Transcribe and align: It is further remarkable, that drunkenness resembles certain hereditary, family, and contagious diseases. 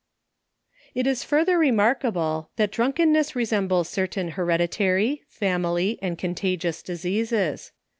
It 0.95 1.05
is 1.05 1.23
further 1.23 1.59
remarkable, 1.59 2.49
that 2.55 2.71
drunkenness 2.71 3.35
resembles 3.35 3.87
certain 3.87 4.29
hereditary, 4.29 5.21
family, 5.27 5.99
and 6.01 6.17
contagious 6.17 6.81
diseases. 6.81 7.71